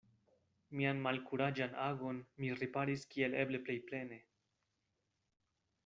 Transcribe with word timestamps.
Mian 0.79 1.01
malkuraĝan 1.07 1.77
agon 1.89 2.23
mi 2.41 2.49
riparis 2.63 3.05
kiel 3.15 3.39
eble 3.45 3.63
plej 3.69 3.79
plene. 3.93 4.19